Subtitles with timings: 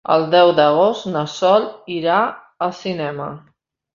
[0.13, 1.67] El deu d'agost na Sol
[1.97, 2.17] irà
[2.69, 3.31] al cinema.